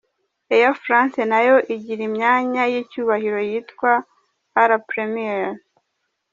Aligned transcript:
AirFrance 0.57 1.21
na 1.31 1.39
yo 1.47 1.55
igira 1.75 2.01
imyanya 2.09 2.63
y’icyubahiro 2.71 3.39
yitwa 3.49 3.91
a 4.59 4.63
La 4.69 4.77
Première. 4.89 5.53